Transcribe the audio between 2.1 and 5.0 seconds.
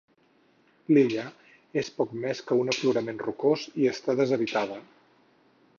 més que un aflorament rocós i està deshabitada.